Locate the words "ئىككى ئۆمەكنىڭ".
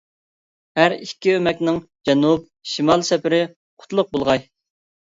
0.95-1.77